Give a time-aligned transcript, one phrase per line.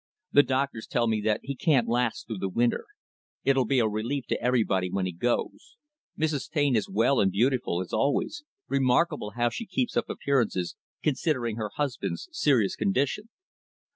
[0.31, 2.87] "The doctors tell me that he can't last through the winter.
[3.43, 5.75] It'll be a relief to everybody when he goes.
[6.17, 6.49] Mrs.
[6.49, 11.69] Taine is well and beautiful, as always remarkable how she keeps up appearances, considering her
[11.75, 13.29] husband's serious condition.